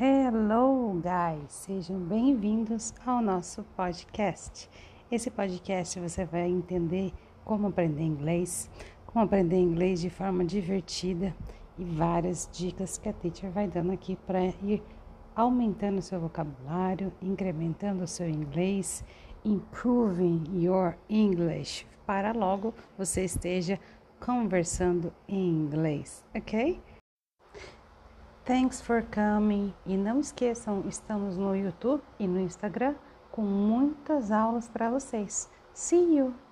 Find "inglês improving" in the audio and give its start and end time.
18.30-20.44